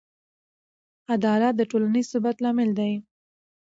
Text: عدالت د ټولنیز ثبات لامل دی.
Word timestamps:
عدالت 1.13 1.53
د 1.57 1.61
ټولنیز 1.71 2.05
ثبات 2.13 2.37
لامل 2.43 2.69
دی. 2.79 2.93